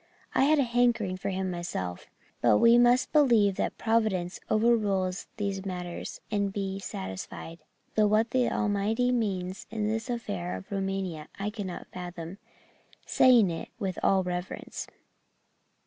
[0.33, 2.07] I had a hankering for him myself,
[2.41, 7.59] but we must believe that Providence over rules these matters and be satisfied
[7.93, 12.39] though what the Almighty means in this affair of Rumania I cannot fathom
[13.05, 14.87] saying it with all reverence."